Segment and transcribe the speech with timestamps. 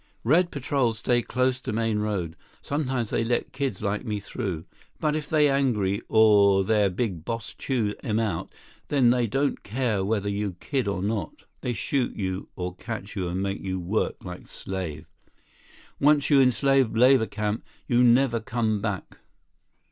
[0.23, 2.35] "Red patrol stays close to main road.
[2.63, 4.65] Sometimes they let kids like me through.
[4.99, 8.51] But, if they angry, or their Big Boss chew 'em out,
[8.87, 11.43] then they don't care whether you kid or not.
[11.59, 15.05] They shoot you or catch you and make you work like slave.
[15.99, 19.19] Once you in slave labor camp, you never come back."